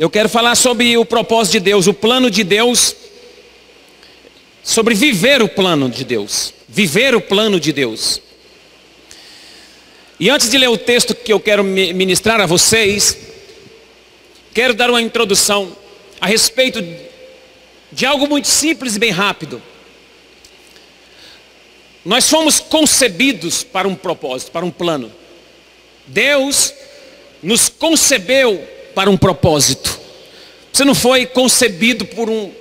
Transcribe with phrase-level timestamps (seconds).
[0.00, 2.96] Eu quero falar sobre o propósito de Deus, o plano de Deus,
[4.64, 6.54] sobre viver o plano de Deus.
[6.66, 8.18] Viver o plano de Deus.
[10.18, 13.14] E antes de ler o texto que eu quero ministrar a vocês,
[14.54, 15.76] quero dar uma introdução
[16.18, 16.82] a respeito
[17.92, 19.60] de algo muito simples e bem rápido.
[22.06, 25.12] Nós fomos concebidos para um propósito, para um plano.
[26.06, 26.72] Deus
[27.42, 29.98] nos concebeu para um propósito.
[30.72, 32.52] Você não foi concebido por um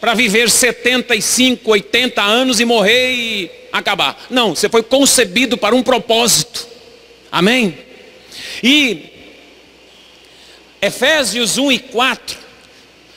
[0.00, 4.26] para viver 75, 80 anos e morrer e acabar.
[4.28, 6.66] Não, você foi concebido para um propósito.
[7.30, 7.78] Amém?
[8.64, 9.04] E
[10.80, 12.36] Efésios 1 e 4,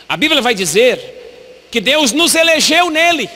[0.07, 3.27] a Bíblia vai dizer que Deus nos elegeu nele.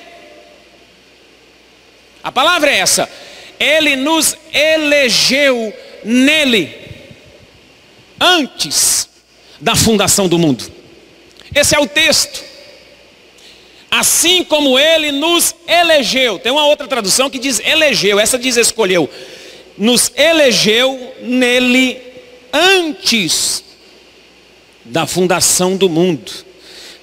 [2.23, 3.09] A palavra é essa.
[3.59, 6.88] Ele nos elegeu nele
[8.19, 9.09] antes
[9.59, 10.63] da fundação do mundo.
[11.53, 12.43] Esse é o texto.
[13.89, 16.37] Assim como ele nos elegeu.
[16.37, 19.09] Tem uma outra tradução que diz elegeu, essa diz escolheu.
[19.77, 21.99] Nos elegeu nele
[22.53, 23.63] antes
[24.85, 26.31] da fundação do mundo,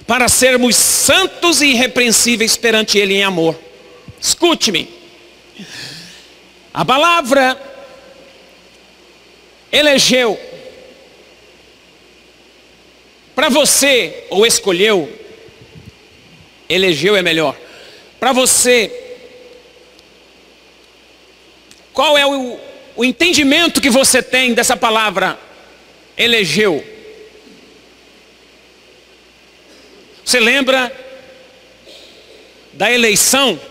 [0.05, 3.57] para sermos santos e irrepreensíveis perante ele em amor.
[4.19, 4.89] Escute-me.
[6.73, 7.59] A palavra
[9.71, 10.39] elegeu
[13.37, 15.07] para você ou escolheu,
[16.67, 17.55] elegeu é melhor.
[18.19, 18.91] Para você,
[21.93, 22.59] qual é o,
[22.95, 25.39] o entendimento que você tem dessa palavra
[26.17, 26.83] elegeu?
[30.25, 30.91] Você lembra
[32.73, 33.61] da eleição?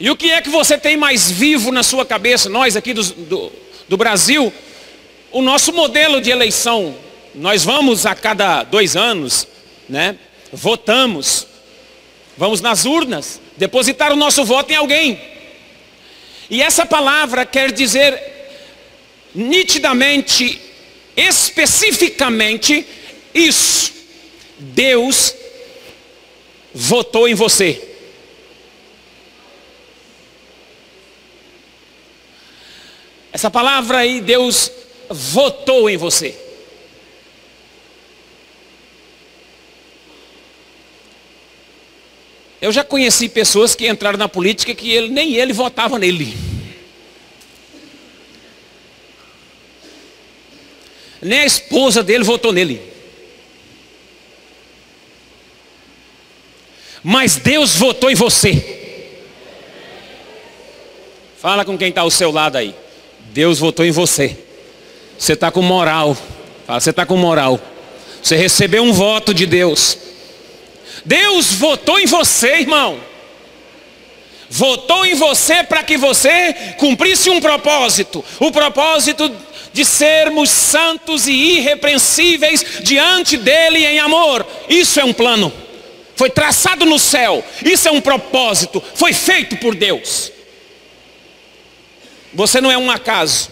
[0.00, 2.48] E o que é que você tem mais vivo na sua cabeça?
[2.48, 3.52] Nós aqui do, do,
[3.88, 4.52] do Brasil,
[5.32, 6.96] o nosso modelo de eleição.
[7.34, 9.46] Nós vamos a cada dois anos,
[9.88, 10.18] né?
[10.52, 11.46] Votamos.
[12.36, 15.18] Vamos nas urnas, depositar o nosso voto em alguém.
[16.50, 18.22] E essa palavra quer dizer
[19.34, 20.60] nitidamente,
[21.16, 22.86] especificamente,
[23.34, 23.92] isso.
[24.58, 25.34] Deus
[26.74, 27.82] votou em você.
[33.32, 34.70] Essa palavra aí, Deus
[35.10, 36.34] votou em você.
[42.60, 46.36] Eu já conheci pessoas que entraram na política que ele, nem ele votava nele.
[51.20, 52.80] Nem a esposa dele votou nele.
[57.02, 59.04] Mas Deus votou em você.
[61.38, 62.74] Fala com quem está ao seu lado aí.
[63.32, 64.45] Deus votou em você.
[65.18, 66.16] Você está com moral.
[66.68, 67.60] Você está com moral.
[68.22, 69.98] Você recebeu um voto de Deus.
[71.04, 72.98] Deus votou em você, irmão.
[74.48, 78.24] Votou em você para que você cumprisse um propósito.
[78.38, 79.30] O propósito
[79.72, 84.46] de sermos santos e irrepreensíveis diante dele em amor.
[84.68, 85.52] Isso é um plano.
[86.14, 87.44] Foi traçado no céu.
[87.64, 88.82] Isso é um propósito.
[88.94, 90.32] Foi feito por Deus.
[92.32, 93.50] Você não é um acaso.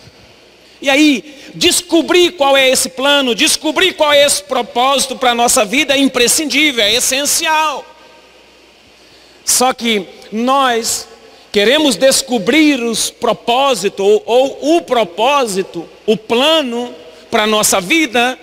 [0.81, 5.65] E aí, descobrir qual é esse plano, descobrir qual é esse propósito para a nossa
[5.65, 7.85] vida é imprescindível, é essencial.
[9.45, 11.09] Só que nós
[11.53, 16.93] queremos descobrir os propósitos, ou, ou o propósito, o plano
[17.31, 18.39] para a nossa vida,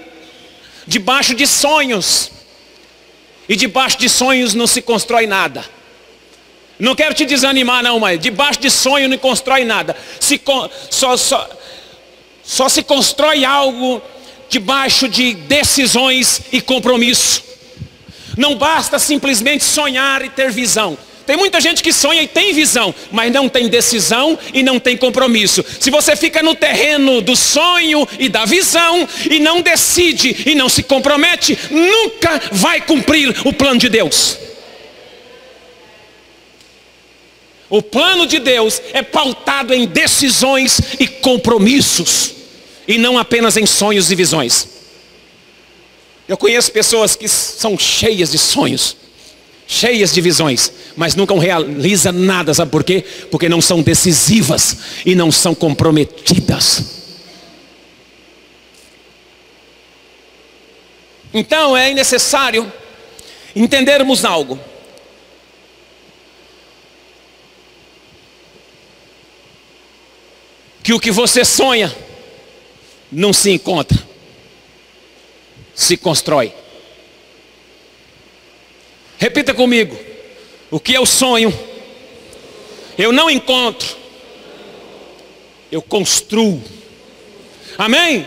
[0.87, 2.31] debaixo de sonhos.
[3.49, 5.65] E debaixo de sonhos não se constrói nada.
[6.79, 9.95] Não quero te desanimar não, mas debaixo de sonho não constrói nada.
[10.19, 10.41] Se,
[10.89, 11.49] só, só,
[12.51, 14.01] só se constrói algo
[14.49, 17.41] debaixo de decisões e compromisso.
[18.35, 20.97] Não basta simplesmente sonhar e ter visão.
[21.25, 24.97] Tem muita gente que sonha e tem visão, mas não tem decisão e não tem
[24.97, 25.63] compromisso.
[25.79, 30.67] Se você fica no terreno do sonho e da visão e não decide e não
[30.67, 34.37] se compromete, nunca vai cumprir o plano de Deus.
[37.69, 42.40] O plano de Deus é pautado em decisões e compromissos,
[42.91, 44.67] e não apenas em sonhos e visões.
[46.27, 48.95] Eu conheço pessoas que são cheias de sonhos,
[49.65, 53.03] cheias de visões, mas nunca realizam nada, sabe por quê?
[53.29, 56.83] Porque não são decisivas e não são comprometidas.
[61.33, 62.71] Então é necessário
[63.55, 64.59] entendermos algo.
[70.83, 71.95] que o que você sonha
[73.11, 73.97] não se encontra,
[75.75, 76.53] se constrói.
[79.17, 79.97] Repita comigo:
[80.69, 81.53] o que é o sonho?
[82.97, 83.97] Eu não encontro,
[85.71, 86.61] eu construo.
[87.77, 88.25] Amém?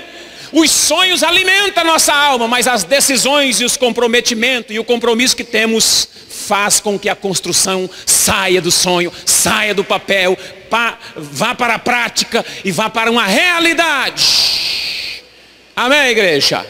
[0.52, 5.34] Os sonhos alimentam a nossa alma, mas as decisões e os comprometimentos e o compromisso
[5.34, 6.08] que temos
[6.46, 10.37] faz com que a construção saia do sonho, saia do papel,
[10.69, 15.23] pa, vá para a prática e vá para uma realidade.
[15.75, 16.64] Amém, igreja?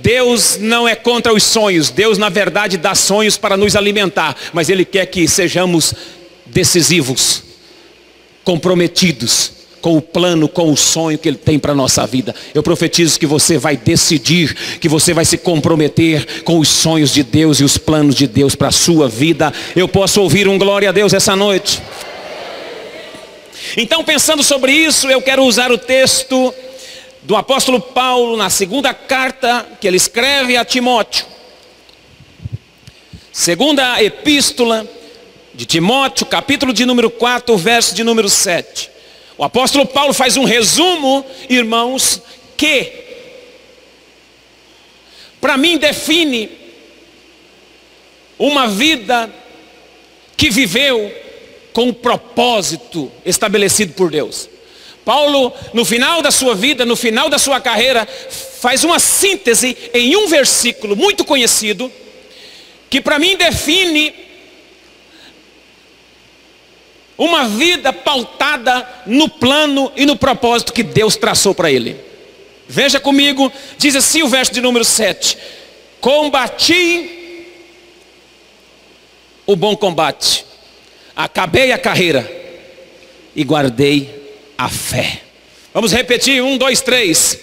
[0.00, 4.68] Deus não é contra os sonhos, Deus na verdade dá sonhos para nos alimentar, mas
[4.68, 5.92] Ele quer que sejamos
[6.46, 7.42] decisivos,
[8.44, 12.34] comprometidos com o plano, com o sonho que Ele tem para a nossa vida.
[12.54, 17.22] Eu profetizo que você vai decidir, que você vai se comprometer com os sonhos de
[17.22, 19.52] Deus e os planos de Deus para a sua vida.
[19.74, 21.80] Eu posso ouvir um glória a Deus essa noite.
[23.76, 26.54] Então, pensando sobre isso, eu quero usar o texto
[27.22, 31.26] do apóstolo Paulo na segunda carta que ele escreve a Timóteo.
[33.32, 34.86] Segunda epístola
[35.52, 38.95] de Timóteo, capítulo de número 4, verso de número 7.
[39.38, 42.22] O apóstolo Paulo faz um resumo, irmãos,
[42.56, 42.92] que
[45.40, 46.48] para mim define
[48.38, 49.30] uma vida
[50.36, 51.12] que viveu
[51.72, 54.48] com um propósito estabelecido por Deus.
[55.04, 58.08] Paulo, no final da sua vida, no final da sua carreira,
[58.60, 61.92] faz uma síntese em um versículo muito conhecido,
[62.90, 64.12] que para mim define
[67.18, 71.96] uma vida pautada no plano e no propósito que Deus traçou para ele.
[72.68, 75.38] Veja comigo, diz assim o verso de número 7.
[76.00, 77.12] Combati
[79.46, 80.44] o bom combate,
[81.14, 82.28] acabei a carreira
[83.34, 85.22] e guardei a fé.
[85.72, 87.38] Vamos repetir, um, dois, três.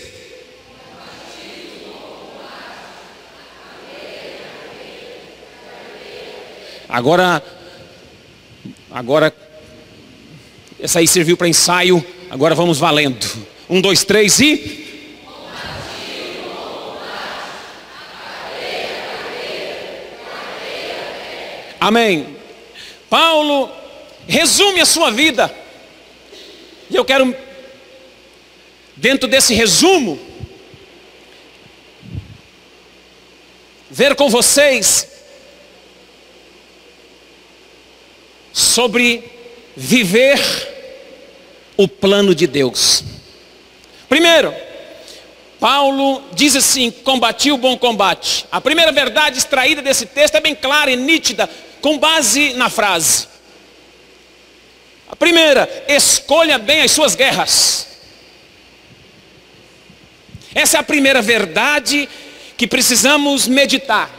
[6.90, 7.42] Agora,
[8.92, 9.34] agora
[10.84, 13.26] essa aí serviu para ensaio, agora vamos valendo.
[13.70, 14.84] Um, dois, três e.
[21.80, 22.36] Amém.
[23.10, 23.72] Paulo
[24.28, 25.56] resume a sua vida.
[26.90, 27.34] E eu quero,
[28.98, 30.20] dentro desse resumo,
[33.90, 35.08] ver com vocês
[38.52, 39.24] sobre
[39.78, 40.73] viver
[41.78, 43.04] o plano de Deus.
[44.08, 44.54] Primeiro,
[45.60, 48.46] Paulo diz assim: combati o bom combate.
[48.52, 51.50] A primeira verdade extraída desse texto é bem clara e nítida,
[51.82, 53.28] com base na frase.
[55.10, 57.88] A primeira, escolha bem as suas guerras.
[60.56, 62.10] Essa é a primeira verdade
[62.58, 64.10] que precisamos meditar.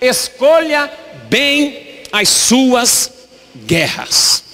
[0.00, 0.90] Escolha
[1.28, 3.12] bem as suas
[3.66, 4.47] guerras.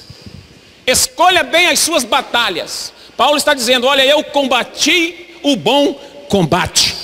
[0.87, 2.93] Escolha bem as suas batalhas.
[3.17, 5.95] Paulo está dizendo: Olha, eu combati o bom
[6.29, 6.95] combate.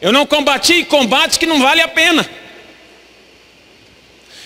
[0.00, 2.28] Eu não combati combate que não vale a pena.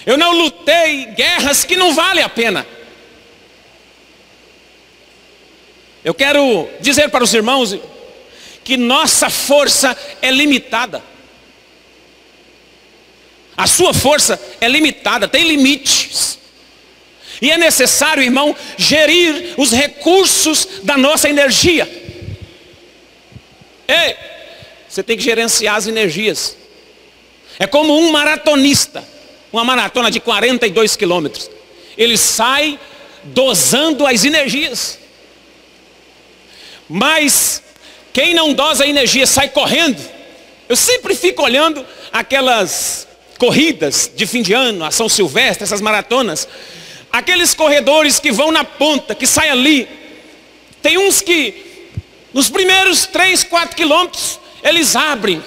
[0.04, 2.66] Eu não lutei guerras que não vale a pena.
[6.04, 7.76] Eu quero dizer para os irmãos
[8.62, 11.02] que nossa força é limitada.
[13.56, 16.36] A sua força é limitada, tem limites.
[17.40, 21.87] E é necessário, irmão, gerir os recursos da nossa energia.
[23.87, 24.16] Ei,
[24.88, 26.57] você tem que gerenciar as energias.
[27.59, 29.05] É como um maratonista,
[29.52, 31.50] uma maratona de 42 quilômetros.
[31.97, 32.78] Ele sai
[33.25, 34.99] dosando as energias.
[36.88, 37.62] Mas
[38.12, 40.02] quem não dosa a energia sai correndo.
[40.69, 43.07] Eu sempre fico olhando aquelas
[43.38, 46.49] corridas de fim de ano, a São Silvestre, essas maratonas.
[47.16, 49.88] Aqueles corredores que vão na ponta, que saem ali.
[50.82, 51.88] Tem uns que,
[52.35, 55.42] nos primeiros 3, 4 quilômetros, eles abrem.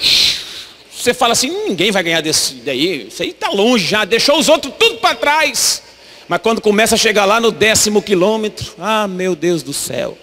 [0.92, 3.06] Você fala assim, ninguém vai ganhar desse daí.
[3.10, 5.84] Isso aí está longe já, deixou os outros tudo para trás.
[6.28, 10.18] Mas quando começa a chegar lá no décimo quilômetro, ah meu Deus do céu.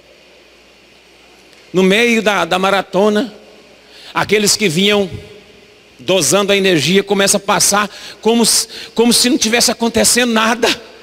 [1.72, 3.32] No meio da, da maratona,
[4.12, 5.08] aqueles que vinham
[5.96, 7.88] dosando a energia começam a passar
[8.20, 8.42] como,
[8.96, 10.95] como se não tivesse acontecendo nada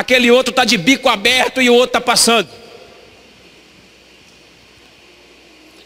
[0.00, 2.48] aquele outro está de bico aberto e o outro está passando.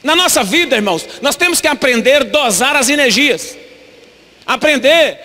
[0.03, 3.57] Na nossa vida, irmãos, nós temos que aprender a dosar as energias,
[4.45, 5.19] aprender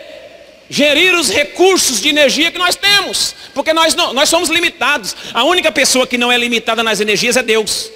[0.69, 5.15] gerir os recursos de energia que nós temos, porque nós, não, nós somos limitados.
[5.33, 7.89] A única pessoa que não é limitada nas energias é Deus.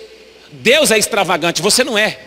[0.52, 2.18] Deus é extravagante, você não é.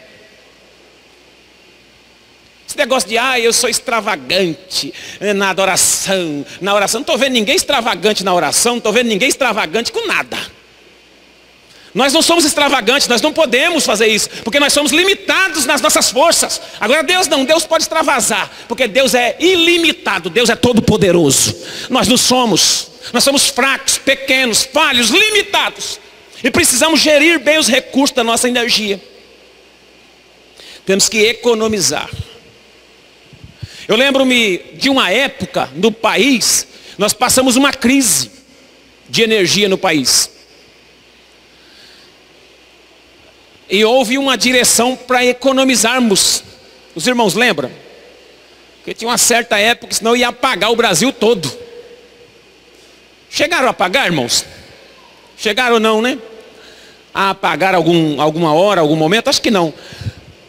[2.75, 4.93] Esse negócio de, ah, eu sou extravagante
[5.37, 6.99] na adoração, na oração.
[6.99, 10.37] Não estou vendo ninguém extravagante na oração, não estou vendo ninguém extravagante com nada.
[11.95, 16.11] Nós não somos extravagantes, nós não podemos fazer isso, porque nós somos limitados nas nossas
[16.11, 16.61] forças.
[16.81, 21.57] Agora Deus não, Deus pode extravasar, porque Deus é ilimitado, Deus é todo poderoso.
[21.89, 26.01] Nós não somos, nós somos fracos, pequenos, falhos, limitados.
[26.43, 29.01] E precisamos gerir bem os recursos da nossa energia.
[30.85, 32.11] Temos que economizar.
[33.87, 38.31] Eu lembro-me de uma época no país, nós passamos uma crise
[39.09, 40.31] de energia no país.
[43.69, 46.43] E houve uma direção para economizarmos.
[46.95, 47.71] Os irmãos lembram?
[48.77, 51.51] Porque tinha uma certa época, senão ia apagar o Brasil todo.
[53.29, 54.45] Chegaram a apagar, irmãos?
[55.37, 56.19] Chegaram ou não, né?
[57.13, 59.29] A apagar algum, alguma hora, algum momento?
[59.29, 59.75] Acho que não.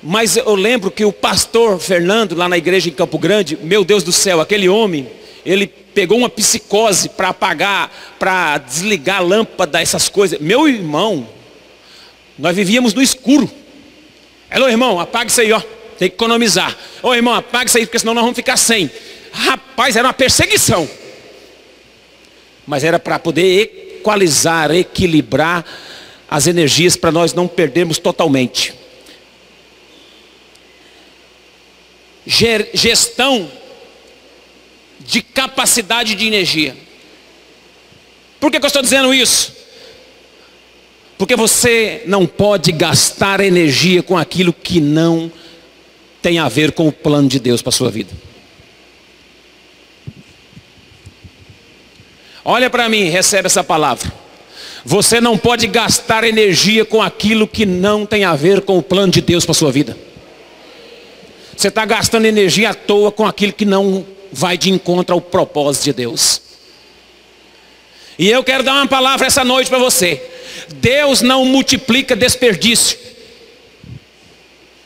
[0.08, 4.04] Mas eu lembro que o pastor Fernando, lá na igreja em Campo Grande, meu Deus
[4.04, 5.10] do céu, aquele homem,
[5.44, 10.40] ele pegou uma psicose para apagar, para desligar a lâmpada, essas coisas.
[10.40, 11.28] Meu irmão,
[12.38, 13.50] nós vivíamos no escuro.
[14.52, 15.60] Alô, irmão, apaga isso aí, ó.
[15.98, 16.78] Tem que economizar.
[17.02, 18.92] Ô irmão, apaga isso aí, porque senão nós vamos ficar sem.
[19.32, 20.88] Rapaz, era uma perseguição.
[22.68, 25.66] Mas era para poder equalizar, equilibrar
[26.30, 28.85] as energias para nós não perdermos totalmente.
[32.26, 33.50] Gestão
[35.00, 36.76] de capacidade de energia.
[38.40, 39.54] Por que, que eu estou dizendo isso?
[41.18, 45.32] Porque você não pode gastar energia com aquilo que não
[46.22, 48.12] tem a ver com o plano de Deus para a sua vida.
[52.44, 54.12] Olha para mim, recebe essa palavra.
[54.84, 59.12] Você não pode gastar energia com aquilo que não tem a ver com o plano
[59.12, 59.98] de Deus para a sua vida.
[61.56, 65.86] Você está gastando energia à toa com aquilo que não vai de encontro ao propósito
[65.86, 66.42] de Deus.
[68.18, 70.22] E eu quero dar uma palavra essa noite para você.
[70.76, 72.98] Deus não multiplica desperdício.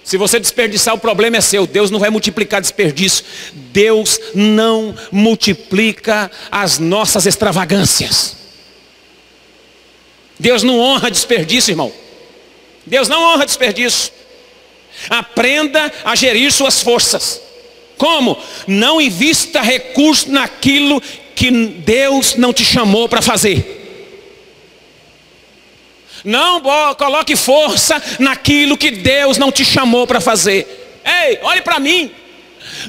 [0.03, 1.67] Se você desperdiçar, o problema é seu.
[1.67, 3.23] Deus não vai multiplicar desperdício.
[3.53, 8.35] Deus não multiplica as nossas extravagâncias.
[10.39, 11.93] Deus não honra desperdício, irmão.
[12.85, 14.11] Deus não honra desperdício.
[15.10, 17.41] Aprenda a gerir suas forças.
[17.98, 18.38] Como?
[18.65, 21.01] Não invista recurso naquilo
[21.36, 23.77] que Deus não te chamou para fazer.
[26.24, 26.62] Não
[26.96, 31.01] coloque força naquilo que Deus não te chamou para fazer.
[31.06, 32.12] Ei, olhe para mim.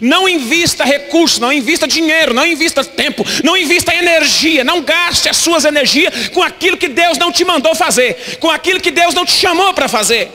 [0.00, 5.36] Não invista recursos, não invista dinheiro, não invista tempo, não invista energia, não gaste as
[5.36, 9.24] suas energias com aquilo que Deus não te mandou fazer, com aquilo que Deus não
[9.24, 10.30] te chamou para fazer.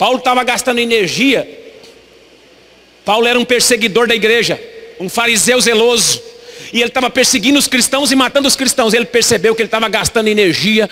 [0.00, 1.46] Paulo estava gastando energia.
[3.04, 4.58] Paulo era um perseguidor da igreja,
[4.98, 6.22] um fariseu zeloso
[6.72, 8.94] e ele estava perseguindo os cristãos e matando os cristãos.
[8.94, 10.88] Ele percebeu que ele estava gastando energia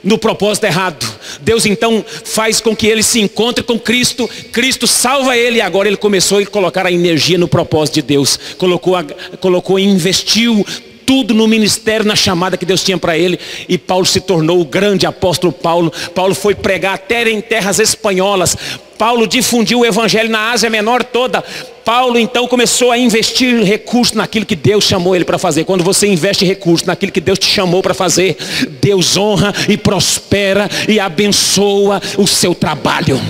[0.00, 1.04] no propósito errado.
[1.40, 5.88] Deus então faz com que ele se encontre com Cristo, Cristo salva ele e agora
[5.88, 8.38] ele começou a colocar a energia no propósito de Deus.
[8.56, 9.02] Colocou, a,
[9.40, 10.64] colocou investiu
[11.06, 14.64] tudo no ministério, na chamada que Deus tinha para ele, e Paulo se tornou o
[14.64, 15.92] grande apóstolo Paulo.
[16.14, 18.56] Paulo foi pregar até em terras espanholas.
[18.98, 21.44] Paulo difundiu o evangelho na Ásia Menor toda.
[21.84, 25.64] Paulo então começou a investir recursos naquilo que Deus chamou ele para fazer.
[25.64, 28.36] Quando você investe recursos naquilo que Deus te chamou para fazer,
[28.80, 33.20] Deus honra e prospera e abençoa o seu trabalho.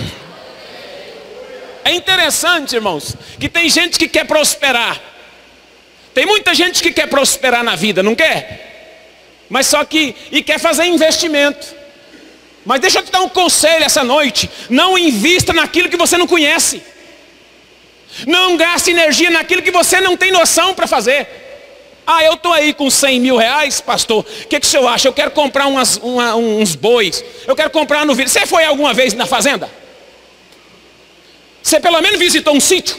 [1.85, 5.01] É interessante, irmãos, que tem gente que quer prosperar,
[6.17, 9.45] tem muita gente que quer prosperar na vida, não quer?
[9.51, 11.75] Mas só que, e quer fazer investimento.
[12.65, 14.49] Mas deixa eu te dar um conselho essa noite.
[14.71, 16.81] Não invista naquilo que você não conhece.
[18.27, 21.29] Não gaste energia naquilo que você não tem noção para fazer.
[22.07, 24.21] Ah, eu estou aí com 100 mil reais, pastor.
[24.21, 25.09] O que, que o senhor acha?
[25.09, 27.23] Eu quero comprar umas, uma, uns bois.
[27.47, 28.31] Eu quero comprar no vídeo.
[28.31, 29.71] Você foi alguma vez na fazenda?
[31.63, 32.97] Você pelo menos visitou um sítio?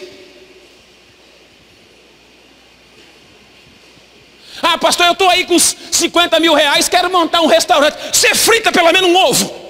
[4.69, 7.95] Ah, pastor, eu estou aí com 50 mil reais, quero montar um restaurante.
[8.11, 9.67] Você frita pelo menos um ovo.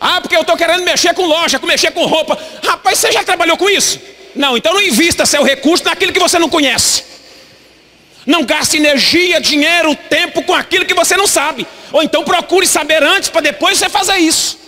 [0.00, 2.36] Ah, porque eu estou querendo mexer com loja, mexer com roupa.
[2.64, 4.00] Rapaz, você já trabalhou com isso?
[4.34, 7.04] Não, então não invista seu recurso naquilo que você não conhece.
[8.26, 11.64] Não gaste energia, dinheiro, tempo com aquilo que você não sabe.
[11.92, 14.63] Ou então procure saber antes para depois você fazer isso.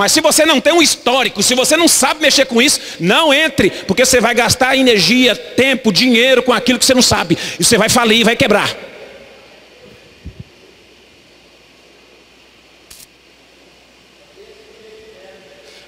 [0.00, 3.34] Mas se você não tem um histórico, se você não sabe mexer com isso, não
[3.34, 7.36] entre, porque você vai gastar energia, tempo, dinheiro com aquilo que você não sabe.
[7.58, 8.74] E você vai falir e vai quebrar.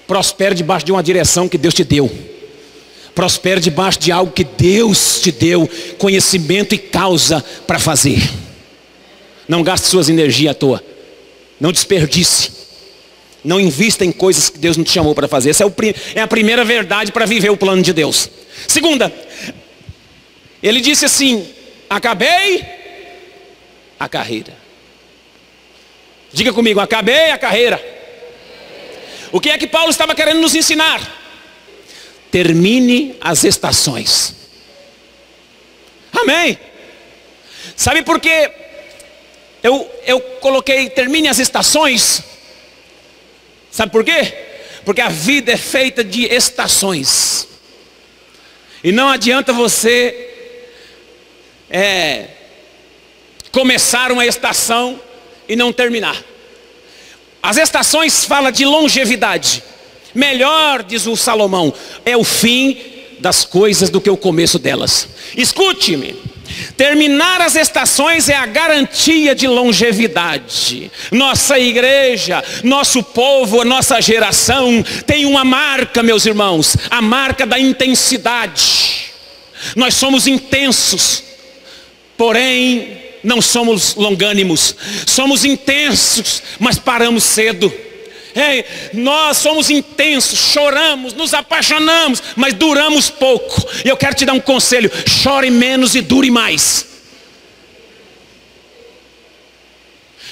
[0.05, 2.07] Prospere debaixo de uma direção que Deus te deu.
[3.15, 5.67] Prospere debaixo de algo que Deus te deu,
[5.97, 8.21] conhecimento e causa para fazer.
[9.47, 10.83] Não gaste suas energias à toa.
[11.59, 12.62] Não desperdice.
[13.43, 15.49] Não invista em coisas que Deus não te chamou para fazer.
[15.49, 15.67] Essa é,
[16.15, 18.29] é a primeira verdade para viver o plano de Deus.
[18.67, 19.13] Segunda,
[20.61, 21.45] ele disse assim:
[21.89, 22.65] acabei
[23.99, 24.53] a carreira.
[26.31, 27.83] Diga comigo, acabei a carreira.
[29.31, 31.01] O que é que Paulo estava querendo nos ensinar?
[32.31, 34.33] Termine as estações.
[36.13, 36.57] Amém.
[37.75, 38.51] Sabe por que
[39.61, 42.23] eu, eu coloquei termine as estações?
[43.73, 44.31] Sabe por quê?
[44.85, 47.47] Porque a vida é feita de estações.
[48.83, 50.29] E não adianta você
[51.71, 52.27] é,
[53.51, 55.01] começar uma estação
[55.49, 56.23] e não terminar.
[57.41, 59.63] As estações fala de longevidade.
[60.13, 61.73] Melhor, diz o Salomão,
[62.05, 62.79] é o fim
[63.19, 65.07] das coisas do que o começo delas.
[65.35, 66.15] Escute-me.
[66.75, 70.91] Terminar as estações é a garantia de longevidade.
[71.11, 79.11] Nossa igreja, nosso povo, nossa geração tem uma marca, meus irmãos, a marca da intensidade.
[79.75, 81.23] Nós somos intensos,
[82.17, 84.75] porém não somos longânimos,
[85.07, 87.73] somos intensos, mas paramos cedo.
[88.93, 93.65] Nós somos intensos, choramos, nos apaixonamos, mas duramos pouco.
[93.85, 96.87] E eu quero te dar um conselho: chore menos e dure mais.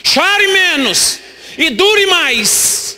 [0.03, 1.20] Chore menos
[1.58, 2.98] e dure mais.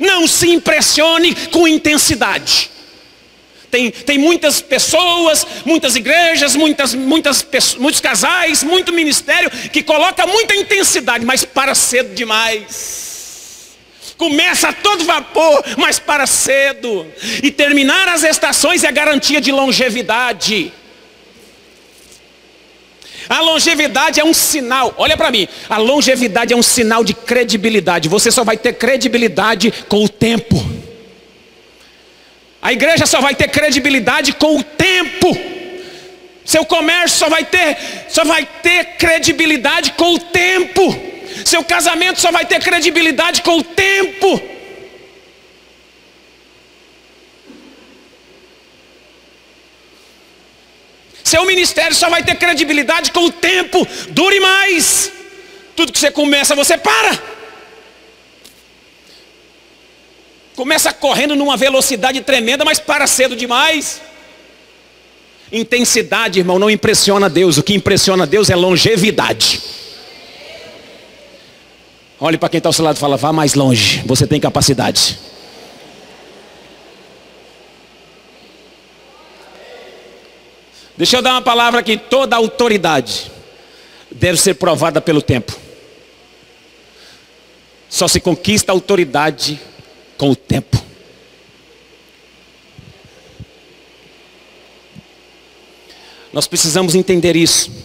[0.00, 2.70] Não se impressione com intensidade.
[3.70, 10.56] Tem, tem muitas pessoas, muitas igrejas, muitas, muitas, muitos casais, muito ministério que coloca muita
[10.56, 13.09] intensidade, mas para cedo demais.
[14.20, 17.06] Começa a todo vapor, mas para cedo.
[17.42, 20.70] E terminar as estações é garantia de longevidade.
[23.26, 28.10] A longevidade é um sinal, olha para mim, a longevidade é um sinal de credibilidade.
[28.10, 30.62] Você só vai ter credibilidade com o tempo.
[32.60, 35.34] A igreja só vai ter credibilidade com o tempo.
[36.44, 37.78] Seu comércio só vai ter,
[38.10, 41.09] só vai ter credibilidade com o tempo.
[41.44, 44.40] Seu casamento só vai ter credibilidade com o tempo.
[51.22, 53.86] Seu ministério só vai ter credibilidade com o tempo.
[54.08, 55.12] Dure mais.
[55.76, 57.22] Tudo que você começa, você para.
[60.56, 64.00] Começa correndo numa velocidade tremenda, mas para cedo demais.
[65.52, 67.58] Intensidade, irmão, não impressiona Deus.
[67.58, 69.62] O que impressiona Deus é longevidade.
[72.20, 74.02] Olhe para quem está ao seu lado e fala, vá mais longe.
[74.04, 75.18] Você tem capacidade.
[80.98, 81.96] Deixa eu dar uma palavra aqui.
[81.96, 83.30] Toda autoridade
[84.10, 85.58] deve ser provada pelo tempo.
[87.88, 89.58] Só se conquista autoridade
[90.18, 90.78] com o tempo.
[96.34, 97.79] Nós precisamos entender isso.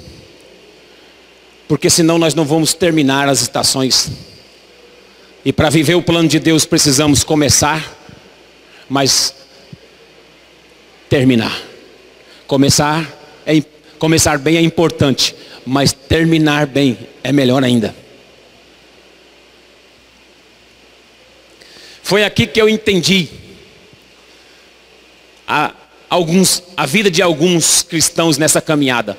[1.68, 4.10] Porque senão nós não vamos terminar as estações.
[5.44, 7.96] E para viver o plano de Deus precisamos começar,
[8.90, 9.34] mas
[11.10, 11.62] terminar.
[12.48, 13.12] Começar
[13.46, 13.62] é
[13.98, 17.96] começar bem é importante, mas terminar bem é melhor ainda.
[22.04, 23.28] Foi aqui que eu entendi
[25.48, 25.74] a,
[26.08, 29.18] alguns, a vida de alguns cristãos nessa caminhada.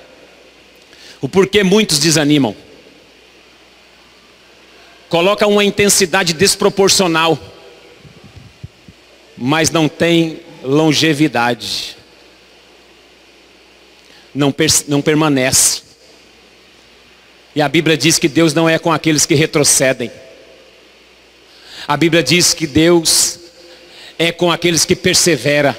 [1.21, 2.55] O porquê muitos desanimam.
[5.09, 7.39] Coloca uma intensidade desproporcional,
[9.37, 11.97] mas não tem longevidade.
[14.35, 14.55] Não,
[14.89, 15.83] não permanece.
[17.55, 20.11] E a Bíblia diz que Deus não é com aqueles que retrocedem.
[21.89, 23.39] A Bíblia diz que Deus
[24.19, 25.75] é com aqueles que persevera.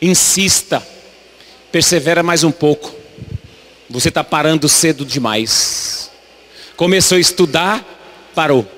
[0.00, 0.86] Insista,
[1.72, 2.94] persevera mais um pouco.
[3.88, 6.10] Você está parando cedo demais.
[6.76, 7.82] Começou a estudar,
[8.34, 8.70] parou.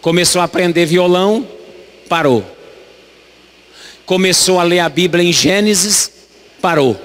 [0.00, 1.46] Começou a aprender violão,
[2.08, 2.44] parou.
[4.06, 6.10] Começou a ler a Bíblia em Gênesis,
[6.60, 6.98] parou.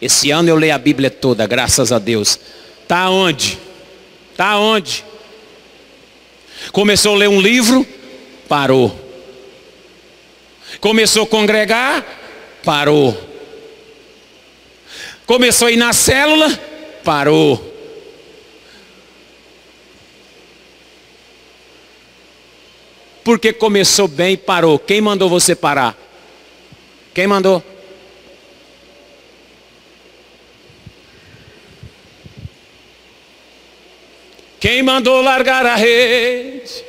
[0.00, 2.38] Esse ano eu leio a Bíblia toda, graças a Deus.
[2.82, 3.58] Está onde?
[4.32, 5.02] Está onde?
[6.72, 7.86] Começou a ler um livro,
[8.46, 8.94] parou.
[10.80, 12.04] Começou a congregar,
[12.66, 13.16] parou.
[15.24, 16.50] Começou a ir na célula,
[17.04, 17.74] parou.
[23.22, 24.80] Porque começou bem e parou.
[24.80, 25.96] Quem mandou você parar?
[27.14, 27.62] Quem mandou?
[34.58, 36.85] Quem mandou largar a rede?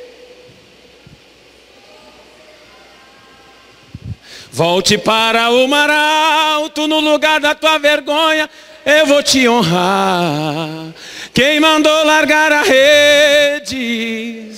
[4.58, 8.50] Volte para o mar alto, no lugar da tua vergonha,
[8.84, 10.92] eu vou te honrar.
[11.32, 14.50] Quem mandou largar a rede?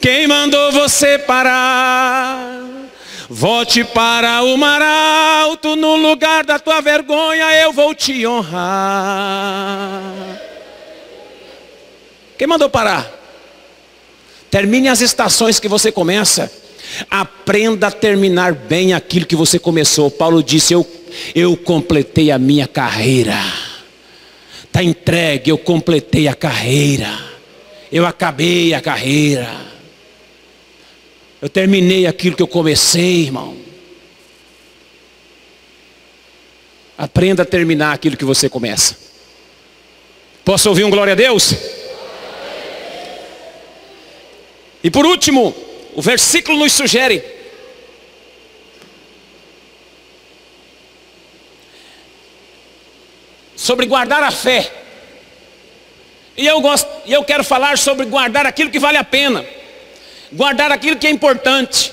[0.00, 2.58] Quem mandou você parar?
[3.28, 10.00] Volte para o mar alto, no lugar da tua vergonha, eu vou te honrar.
[12.38, 13.12] Quem mandou parar?
[14.50, 16.63] Termine as estações que você começa.
[17.10, 20.10] Aprenda a terminar bem aquilo que você começou.
[20.10, 20.86] Paulo disse: Eu,
[21.34, 23.38] eu completei a minha carreira.
[24.64, 27.08] Está entregue, eu completei a carreira.
[27.90, 29.48] Eu acabei a carreira.
[31.40, 33.56] Eu terminei aquilo que eu comecei, irmão.
[36.96, 38.96] Aprenda a terminar aquilo que você começa.
[40.44, 41.54] Posso ouvir um glória a Deus?
[44.82, 45.54] E por último,
[45.94, 47.22] o versículo nos sugere
[53.56, 54.70] sobre guardar a fé.
[56.36, 59.46] E eu gosto, e eu quero falar sobre guardar aquilo que vale a pena.
[60.32, 61.92] Guardar aquilo que é importante.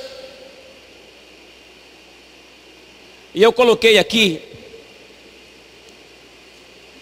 [3.36, 4.42] E eu coloquei aqui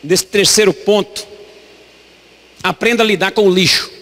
[0.04, 1.26] desse terceiro ponto.
[2.62, 3.99] Aprenda a lidar com o lixo.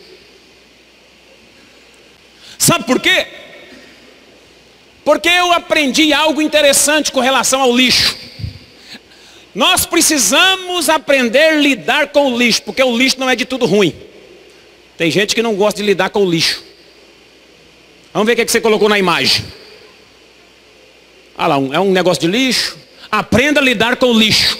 [2.57, 3.27] Sabe por quê?
[5.03, 8.17] Porque eu aprendi algo interessante com relação ao lixo.
[9.55, 13.65] Nós precisamos aprender a lidar com o lixo, porque o lixo não é de tudo
[13.65, 13.95] ruim.
[14.97, 16.63] Tem gente que não gosta de lidar com o lixo.
[18.13, 19.45] Vamos ver o que, é que você colocou na imagem.
[21.37, 22.77] Ah lá, é um negócio de lixo.
[23.11, 24.57] Aprenda a lidar com o lixo.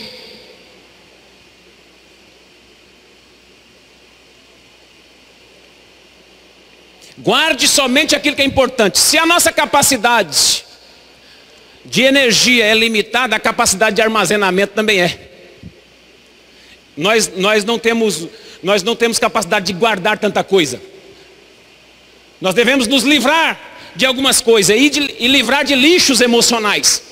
[7.27, 8.97] Guarde somente aquilo que é importante.
[8.97, 10.63] Se a nossa capacidade
[11.83, 15.29] de energia é limitada, a capacidade de armazenamento também é.
[16.95, 18.29] Nós, nós, não temos,
[18.63, 20.81] nós não temos capacidade de guardar tanta coisa.
[22.39, 23.59] Nós devemos nos livrar
[23.93, 27.03] de algumas coisas e, de, e livrar de lixos emocionais.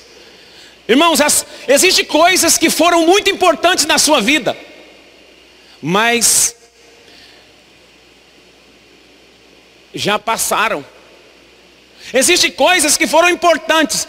[0.88, 1.20] Irmãos,
[1.68, 4.56] existem coisas que foram muito importantes na sua vida,
[5.82, 6.56] mas
[9.96, 10.86] já passaram.
[12.14, 14.08] Existem coisas que foram importantes.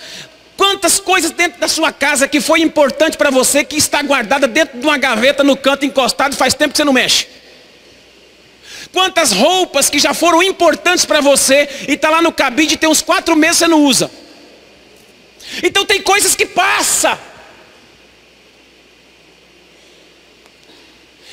[0.57, 4.79] Quantas coisas dentro da sua casa que foi importante para você que está guardada dentro
[4.79, 7.29] de uma gaveta no canto encostado faz tempo que você não mexe?
[8.93, 12.89] Quantas roupas que já foram importantes para você e está lá no cabide e tem
[12.89, 14.11] uns quatro meses você não usa?
[15.63, 17.19] Então tem coisas que passa.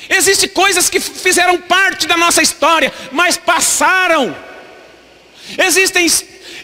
[0.08, 4.36] Existem coisas que fizeram parte da nossa história, mas passaram.
[5.58, 6.10] Existem,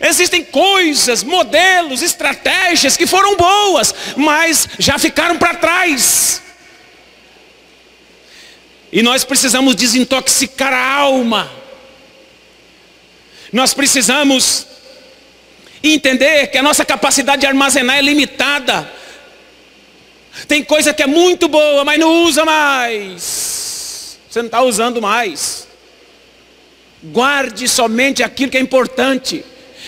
[0.01, 6.43] existem coisas, modelos, estratégias que foram boas, mas já ficaram para trás.
[8.93, 11.51] E nós precisamos desintoxicar a alma.
[13.53, 14.67] Nós precisamos
[15.83, 19.00] entender que a nossa capacidade de armazenar é limitada.
[20.47, 24.19] Tem coisa que é muito boa, mas não usa mais.
[24.29, 25.67] Você não está usando mais.
[27.03, 29.45] Guarde somente aquilo que é importante.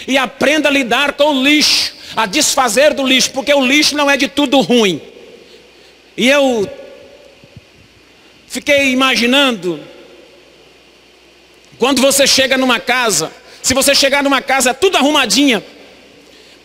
[0.06, 4.10] E aprenda a lidar com o lixo, a desfazer do lixo, porque o lixo não
[4.10, 5.00] é de tudo ruim.
[6.16, 6.68] E eu
[8.46, 9.80] fiquei imaginando,
[11.78, 15.62] quando você chega numa casa, se você chegar numa casa tudo arrumadinha,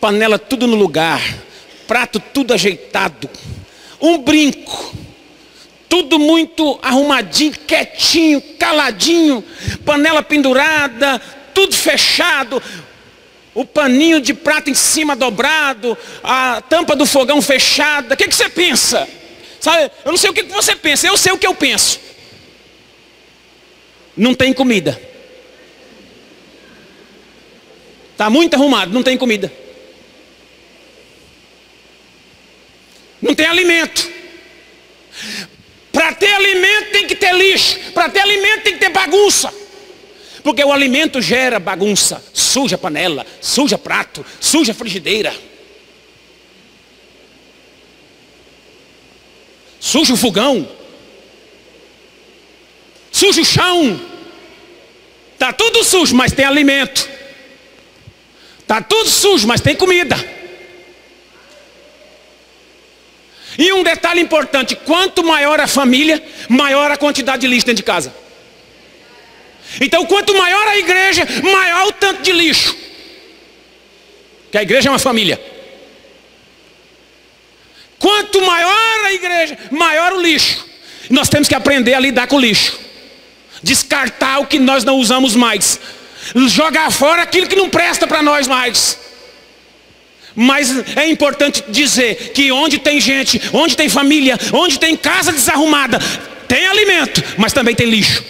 [0.01, 1.21] panela tudo no lugar,
[1.87, 3.29] prato tudo ajeitado,
[4.01, 4.93] um brinco,
[5.89, 9.43] tudo muito arrumadinho, quietinho, caladinho,
[9.85, 11.19] panela pendurada,
[11.53, 12.61] tudo fechado,
[13.53, 18.13] o paninho de prata em cima dobrado, a tampa do fogão fechada.
[18.13, 19.07] O que, que você pensa?
[19.59, 21.99] Sabe, eu não sei o que, que você pensa, eu sei o que eu penso.
[24.15, 25.01] Não tem comida.
[28.11, 29.51] Está muito arrumado, não tem comida.
[33.21, 34.09] Não tem alimento.
[35.91, 37.79] Para ter alimento tem que ter lixo.
[37.93, 39.53] Para ter alimento tem que ter bagunça.
[40.43, 45.35] Porque o alimento gera bagunça, suja panela, suja prato, suja frigideira.
[49.79, 50.69] Suja o fogão.
[53.11, 53.99] Suja o chão.
[55.37, 57.09] Tá tudo sujo, mas tem alimento.
[58.65, 60.15] Tá tudo sujo, mas tem comida.
[63.57, 67.83] E um detalhe importante: quanto maior a família, maior a quantidade de lixo dentro de
[67.83, 68.13] casa.
[69.81, 72.75] Então, quanto maior a igreja, maior o tanto de lixo.
[74.51, 75.39] Que a igreja é uma família.
[77.99, 80.65] Quanto maior a igreja, maior o lixo.
[81.09, 82.79] Nós temos que aprender a lidar com o lixo.
[83.61, 85.79] Descartar o que nós não usamos mais.
[86.47, 89.06] Jogar fora aquilo que não presta para nós mais.
[90.39, 95.97] Mas é importante dizer que onde tem gente, onde tem família, onde tem casa desarrumada,
[96.47, 98.23] tem alimento, mas também tem lixo.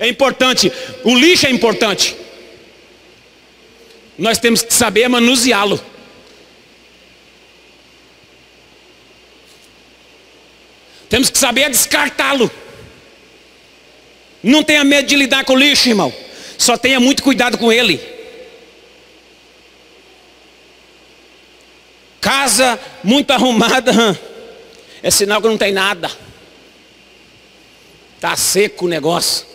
[0.00, 0.72] É importante,
[1.04, 2.16] o lixo é importante.
[4.18, 5.80] Nós temos que saber manuseá-lo.
[11.08, 12.50] Temos que saber descartá-lo.
[14.42, 16.12] Não tenha medo de lidar com o lixo, irmão.
[16.58, 18.17] Só tenha muito cuidado com ele.
[22.28, 23.90] Casa muito arrumada
[25.02, 26.10] é sinal que não tem nada.
[28.16, 29.46] Está seco o negócio.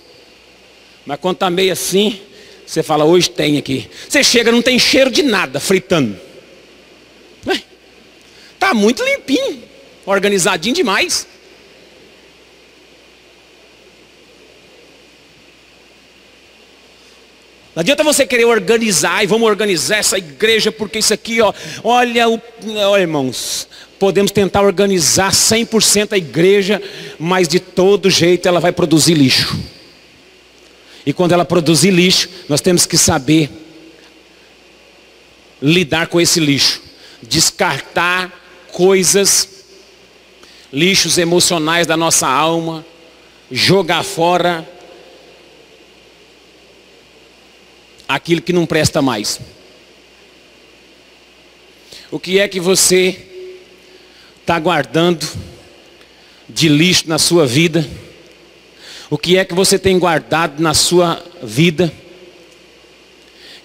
[1.05, 2.19] Mas quando está meio assim,
[2.65, 3.87] você fala, hoje tem aqui.
[4.09, 6.19] Você chega, não tem cheiro de nada, fritando.
[8.55, 9.61] Está muito limpinho,
[10.03, 11.27] organizadinho demais.
[17.75, 21.51] Não adianta você querer organizar e vamos organizar essa igreja, porque isso aqui, ó,
[21.83, 22.39] olha, o,
[22.85, 26.79] olha irmãos, podemos tentar organizar 100% a igreja,
[27.17, 29.59] mas de todo jeito ela vai produzir lixo.
[31.03, 33.49] E quando ela produzir lixo, nós temos que saber
[35.59, 36.79] lidar com esse lixo,
[37.23, 38.31] descartar
[38.71, 39.49] coisas,
[40.71, 42.85] lixos emocionais da nossa alma,
[43.51, 44.67] jogar fora
[48.15, 49.39] aquilo que não presta mais.
[52.11, 53.17] O que é que você
[54.39, 55.27] está guardando
[56.47, 57.87] de lixo na sua vida?
[59.09, 61.91] O que é que você tem guardado na sua vida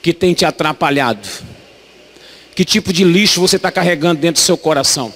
[0.01, 1.29] que tem te atrapalhado?
[2.55, 5.13] Que tipo de lixo você está carregando dentro do seu coração?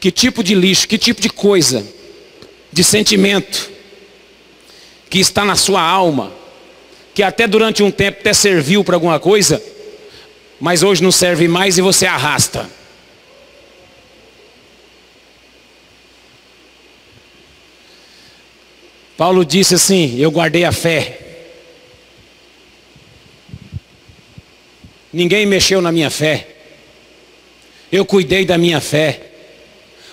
[0.00, 1.86] Que tipo de lixo, que tipo de coisa,
[2.72, 3.70] de sentimento
[5.10, 6.32] que está na sua alma,
[7.14, 9.62] que até durante um tempo até serviu para alguma coisa,
[10.58, 12.68] mas hoje não serve mais e você arrasta.
[19.16, 21.18] Paulo disse assim: Eu guardei a fé.
[25.12, 26.46] Ninguém mexeu na minha fé.
[27.90, 29.20] Eu cuidei da minha fé.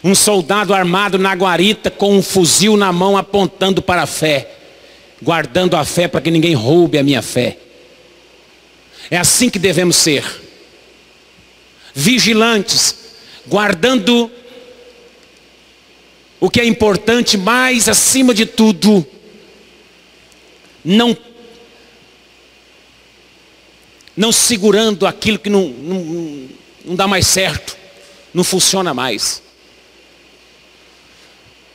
[0.04, 4.59] Um soldado armado na guarita com um fuzil na mão apontando para a fé
[5.22, 7.58] guardando a fé para que ninguém roube a minha fé.
[9.12, 10.24] É assim que devemos ser.
[11.94, 12.96] Vigilantes,
[13.48, 14.32] guardando
[16.40, 19.06] o que é importante, mas acima de tudo,
[20.84, 21.18] não
[24.16, 26.50] não segurando aquilo que não, não,
[26.84, 27.78] não dá mais certo,
[28.34, 29.42] não funciona mais.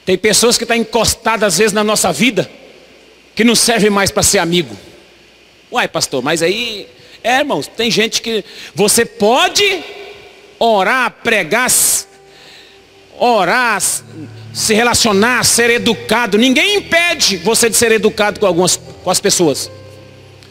[0.04, 2.50] Tem pessoas que estão encostadas às vezes na nossa vida,
[3.34, 4.76] que não serve mais para ser amigo.
[5.70, 6.86] Uai, pastor, mas aí,
[7.22, 8.44] é, irmãos, tem gente que
[8.74, 9.82] você pode
[10.58, 11.68] orar, pregar,
[13.18, 13.82] orar,
[14.52, 16.38] se relacionar, ser educado.
[16.38, 19.70] Ninguém impede você de ser educado com algumas com as pessoas.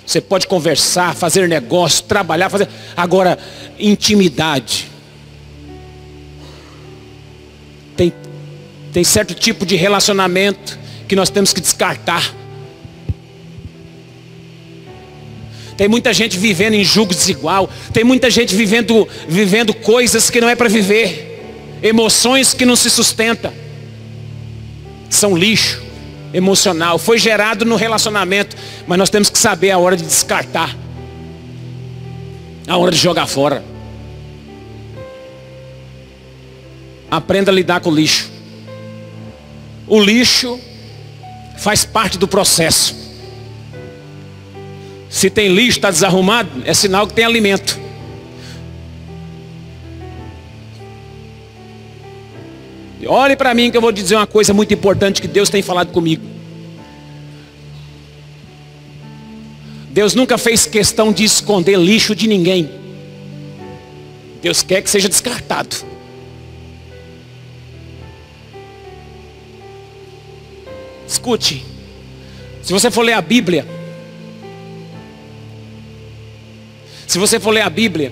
[0.05, 2.67] Você pode conversar, fazer negócio, trabalhar, fazer.
[2.95, 3.39] Agora,
[3.79, 4.91] intimidade.
[7.95, 8.13] Tem,
[8.91, 12.42] tem certo tipo de relacionamento que nós temos que descartar.
[15.77, 17.69] Tem muita gente vivendo em julgo desigual.
[17.91, 21.79] Tem muita gente vivendo, vivendo coisas que não é para viver.
[21.81, 23.51] Emoções que não se sustentam.
[25.09, 25.81] São lixo
[26.33, 26.97] emocional.
[26.97, 28.55] Foi gerado no relacionamento.
[28.87, 30.75] Mas nós temos que saber a hora de descartar.
[32.67, 33.63] A hora de jogar fora.
[37.09, 38.31] Aprenda a lidar com o lixo.
[39.87, 40.59] O lixo
[41.57, 43.02] faz parte do processo.
[45.13, 47.79] Se tem lixo, está desarrumado, é sinal que tem alimento.
[53.05, 55.91] Olhe para mim que eu vou dizer uma coisa muito importante que Deus tem falado
[55.91, 56.25] comigo.
[59.91, 62.67] Deus nunca fez questão de esconder lixo de ninguém.
[64.41, 65.75] Deus quer que seja descartado.
[71.07, 71.63] Escute,
[72.63, 73.82] se você for ler a Bíblia,
[77.13, 78.11] se você for ler a Bíblia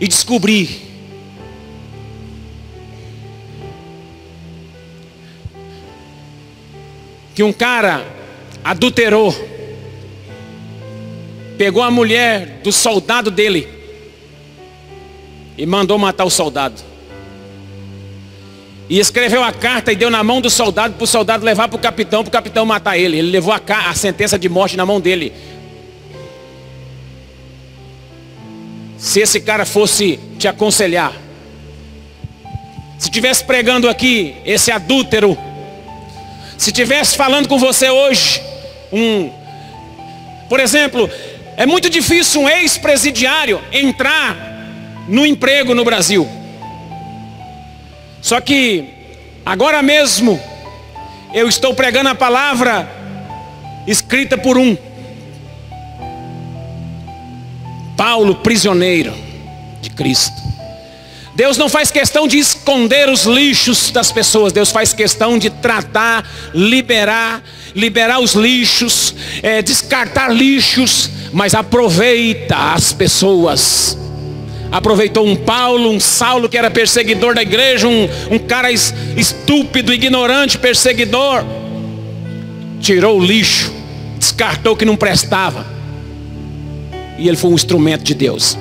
[0.00, 0.80] e descobrir
[7.34, 8.06] que um cara
[8.62, 9.34] adulterou,
[11.58, 13.68] pegou a mulher do soldado dele
[15.58, 16.80] e mandou matar o soldado.
[18.88, 21.76] E escreveu a carta e deu na mão do soldado para o soldado levar para
[21.76, 23.18] o capitão, para o capitão matar ele.
[23.18, 25.32] Ele levou a, a sentença de morte na mão dele.
[29.04, 31.12] Se esse cara fosse te aconselhar,
[32.98, 35.36] se estivesse pregando aqui, esse adúltero,
[36.56, 38.40] se estivesse falando com você hoje,
[38.90, 39.30] um,
[40.48, 41.08] por exemplo,
[41.54, 44.38] é muito difícil um ex-presidiário entrar
[45.06, 46.26] no emprego no Brasil.
[48.22, 48.88] Só que
[49.44, 50.40] agora mesmo
[51.34, 52.88] eu estou pregando a palavra
[53.86, 54.74] escrita por um
[57.96, 59.14] Paulo, prisioneiro
[59.80, 60.44] de Cristo.
[61.34, 66.24] Deus não faz questão de esconder os lixos das pessoas, Deus faz questão de tratar,
[66.54, 67.42] liberar,
[67.74, 73.98] liberar os lixos, é, descartar lixos, mas aproveita as pessoas.
[74.70, 80.56] Aproveitou um Paulo, um Saulo que era perseguidor da igreja, um, um cara estúpido, ignorante,
[80.56, 81.44] perseguidor,
[82.80, 83.72] tirou o lixo,
[84.18, 85.66] descartou que não prestava,
[87.18, 88.56] e ele foi um instrumento de Deus.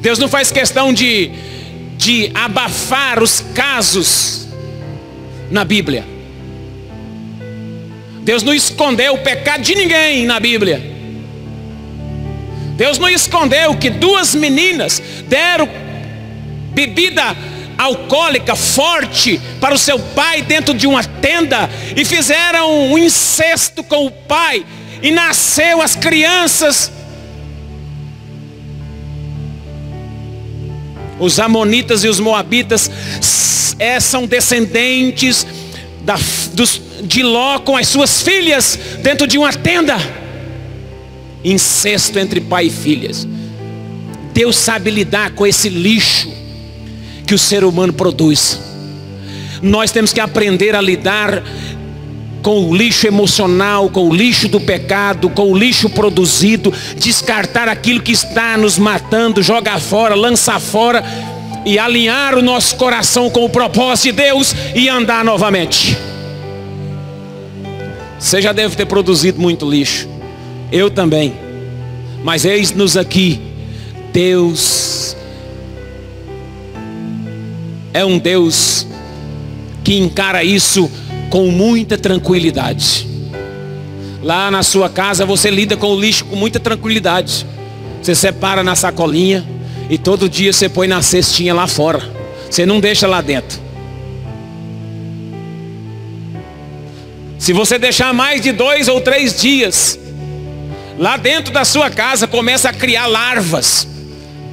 [0.00, 1.30] Deus não faz questão de,
[1.96, 4.46] de abafar os casos
[5.50, 6.04] na Bíblia.
[8.22, 10.80] Deus não escondeu o pecado de ninguém na Bíblia.
[12.76, 15.68] Deus não escondeu que duas meninas deram
[16.72, 17.36] bebida
[17.78, 24.06] alcoólica forte para o seu pai dentro de uma tenda e fizeram um incesto com
[24.06, 24.64] o pai
[25.02, 26.90] e nasceu as crianças.
[31.18, 32.90] Os amonitas e os moabitas
[33.78, 35.46] é, são descendentes
[36.02, 36.18] da,
[36.52, 39.96] dos, de Ló com as suas filhas dentro de uma tenda
[41.44, 43.26] incesto entre pai e filhas.
[44.34, 46.30] Deus sabe lidar com esse lixo
[47.26, 48.60] que o ser humano produz.
[49.62, 51.42] Nós temos que aprender a lidar
[52.46, 58.00] com o lixo emocional, com o lixo do pecado, com o lixo produzido, descartar aquilo
[58.00, 61.02] que está nos matando, jogar fora, lançar fora
[61.64, 65.98] e alinhar o nosso coração com o propósito de Deus e andar novamente.
[68.16, 70.08] Você já deve ter produzido muito lixo.
[70.70, 71.34] Eu também.
[72.22, 73.40] Mas eis-nos aqui.
[74.12, 75.16] Deus
[77.92, 78.86] é um Deus
[79.82, 80.88] que encara isso
[81.30, 83.06] com muita tranquilidade.
[84.22, 87.46] Lá na sua casa você lida com o lixo com muita tranquilidade.
[88.02, 89.46] Você separa na sacolinha
[89.88, 92.02] e todo dia você põe na cestinha lá fora.
[92.50, 93.60] Você não deixa lá dentro.
[97.38, 99.98] Se você deixar mais de dois ou três dias,
[100.98, 103.86] Lá dentro da sua casa começa a criar larvas,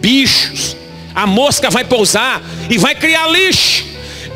[0.02, 0.76] bichos.
[1.16, 3.86] A mosca vai pousar e vai criar lixo.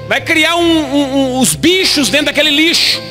[0.07, 3.01] Vai criar um, um, um, os bichos dentro daquele lixo.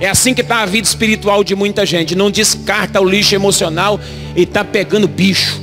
[0.00, 2.14] É assim que está a vida espiritual de muita gente.
[2.14, 3.98] Não descarta o lixo emocional
[4.36, 5.60] e está pegando bicho.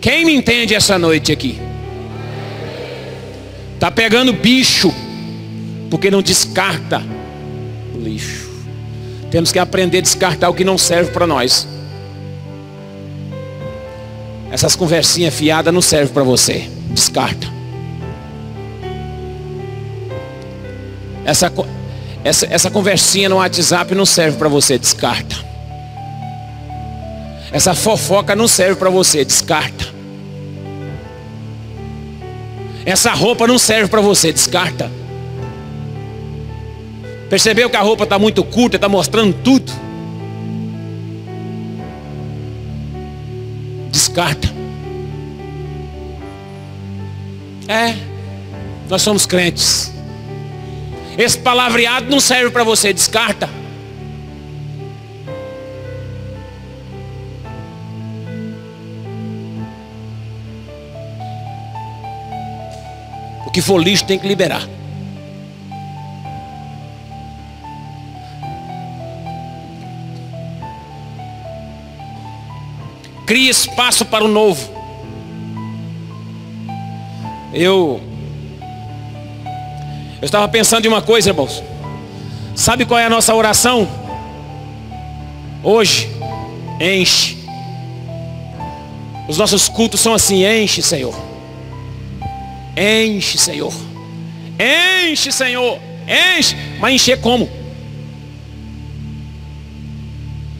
[0.00, 1.58] Quem me entende essa noite aqui?
[3.74, 4.92] Está pegando bicho
[5.90, 7.02] porque não descarta
[7.94, 8.48] o lixo.
[9.30, 11.66] Temos que aprender a descartar o que não serve para nós.
[14.50, 16.68] Essas conversinhas fiadas não servem para você.
[16.90, 17.46] Descarta.
[21.24, 21.52] Essa,
[22.24, 24.78] essa, essa conversinha no WhatsApp não serve para você.
[24.78, 25.36] Descarta.
[27.52, 29.24] Essa fofoca não serve para você.
[29.24, 29.86] Descarta.
[32.86, 34.32] Essa roupa não serve para você.
[34.32, 34.90] Descarta.
[37.28, 39.87] Percebeu que a roupa está muito curta, está mostrando tudo.
[44.18, 44.48] Descarta.
[47.68, 47.94] É,
[48.88, 49.92] nós somos crentes.
[51.16, 53.48] Esse palavreado não serve para você, descarta.
[63.46, 64.77] O que for lixo tem que liberar.
[73.28, 74.72] Cria espaço para o novo.
[77.52, 78.00] Eu
[80.18, 81.62] eu estava pensando em uma coisa, irmãos.
[82.56, 83.86] Sabe qual é a nossa oração?
[85.62, 86.08] Hoje,
[86.80, 87.36] enche.
[89.28, 91.14] Os nossos cultos são assim: enche, Senhor.
[92.74, 93.74] Enche, Senhor.
[94.58, 95.78] Enche, Senhor.
[96.38, 96.56] Enche.
[96.80, 97.46] Mas encher como?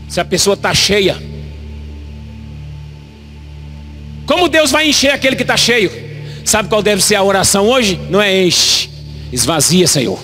[0.06, 1.27] Se a pessoa está cheia.
[4.28, 5.90] Como Deus vai encher aquele que está cheio?
[6.44, 7.98] Sabe qual deve ser a oração hoje?
[8.08, 8.88] Não é enche,
[9.32, 10.20] esvazia, Senhor.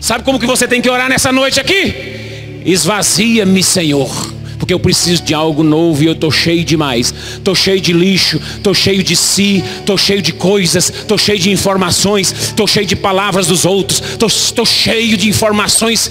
[0.00, 2.62] Sabe como que você tem que orar nessa noite aqui?
[2.64, 4.25] Esvazia-me, Senhor
[4.66, 7.14] porque eu preciso de algo novo e eu estou cheio demais.
[7.34, 11.52] Estou cheio de lixo, estou cheio de si, estou cheio de coisas, estou cheio de
[11.52, 16.10] informações, estou cheio de palavras dos outros, estou cheio de informações,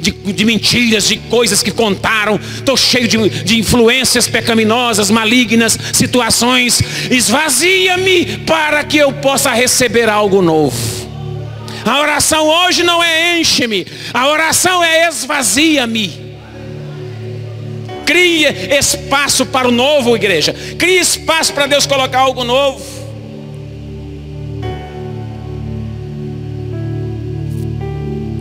[0.00, 6.82] de, de, mentiras, de coisas que contaram, estou cheio de, de influências pecaminosas, malignas, situações.
[7.08, 10.76] Esvazia-me para que eu possa receber algo novo.
[11.84, 16.31] A oração hoje não é enche-me, a oração é esvazia-me.
[18.04, 18.46] Crie
[18.76, 20.54] espaço para o novo, igreja.
[20.78, 22.82] Crie espaço para Deus colocar algo novo.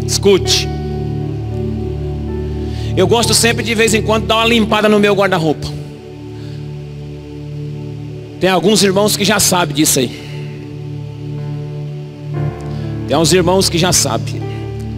[0.06, 0.68] Escute.
[2.96, 5.68] Eu gosto sempre de vez em quando dar uma limpada no meu guarda-roupa.
[8.40, 10.20] Tem alguns irmãos que já sabem disso aí.
[13.08, 14.42] Tem uns irmãos que já sabem.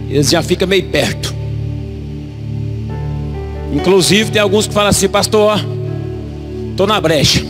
[0.08, 1.34] Eles já ficam meio perto.
[3.74, 5.58] Inclusive tem alguns que falam assim, pastor,
[6.70, 7.44] estou na brecha.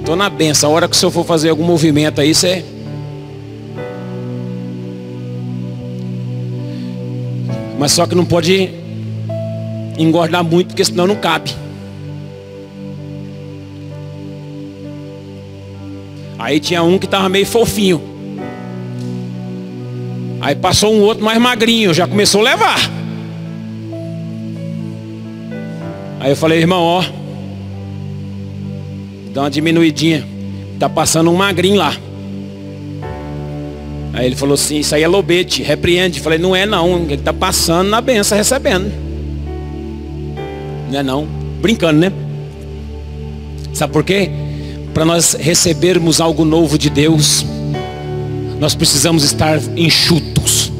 [0.00, 0.70] Estou na benção.
[0.70, 2.64] A hora que o senhor for fazer algum movimento aí, você.
[7.78, 8.70] Mas só que não pode
[9.96, 11.54] engordar muito, porque senão não cabe.
[16.36, 18.02] Aí tinha um que estava meio fofinho.
[20.40, 22.97] Aí passou um outro mais magrinho, já começou a levar.
[26.20, 27.04] Aí eu falei, irmão, ó.
[29.32, 30.26] Dá uma diminuidinha.
[30.78, 31.96] Tá passando um magrinho lá.
[34.12, 36.20] Aí ele falou assim, isso aí é lobete, repreende.
[36.20, 38.90] falei, não é não, ele tá passando na benção, recebendo.
[40.90, 41.28] Não é não,
[41.60, 42.12] brincando, né?
[43.72, 44.28] Sabe por quê?
[44.92, 47.46] Para nós recebermos algo novo de Deus,
[48.58, 50.72] nós precisamos estar enxutos,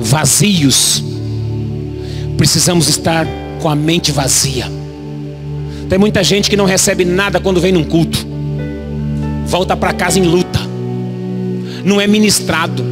[0.00, 1.04] vazios.
[2.36, 3.24] Precisamos estar
[3.58, 4.66] com a mente vazia.
[5.88, 8.26] Tem muita gente que não recebe nada quando vem num culto.
[9.46, 10.60] Volta para casa em luta.
[11.84, 12.84] Não é ministrado.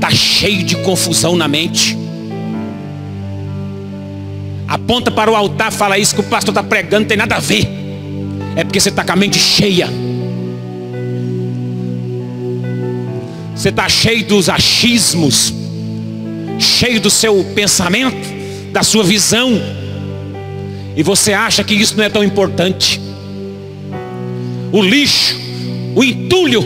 [0.00, 1.96] Tá cheio de confusão na mente.
[4.66, 7.68] Aponta para o altar, fala isso que o pastor está pregando, tem nada a ver.
[8.56, 9.88] É porque você está com a mente cheia.
[13.54, 15.52] Você está cheio dos achismos,
[16.58, 18.39] cheio do seu pensamento
[18.72, 19.60] da sua visão.
[20.96, 23.00] E você acha que isso não é tão importante.
[24.72, 25.36] O lixo,
[25.94, 26.64] o entulho,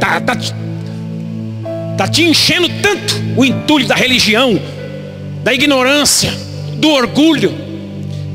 [0.00, 0.36] tá, tá,
[1.96, 4.60] tá te enchendo tanto o entulho da religião,
[5.42, 6.32] da ignorância,
[6.74, 7.54] do orgulho,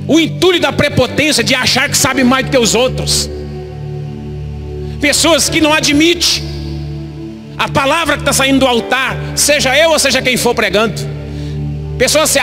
[0.08, 3.30] o entulho da prepotência de achar que sabe mais do que os outros.
[5.00, 6.44] Pessoas que não admitem
[7.58, 11.19] a palavra que está saindo do altar, seja eu ou seja quem for pregando.
[12.00, 12.34] Pessoas,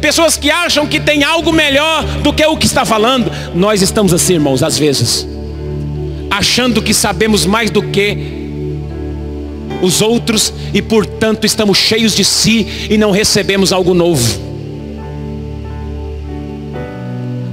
[0.00, 3.30] pessoas que acham que tem algo melhor do que o que está falando.
[3.54, 5.28] Nós estamos assim, irmãos, às vezes,
[6.30, 8.16] achando que sabemos mais do que
[9.82, 14.40] os outros e, portanto, estamos cheios de si e não recebemos algo novo.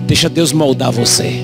[0.08, 1.44] Deixa Deus moldar você.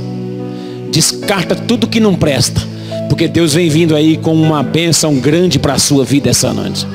[0.93, 2.61] Descarta tudo que não presta,
[3.09, 6.87] porque Deus vem vindo aí com uma bênção grande para a sua vida essa noite.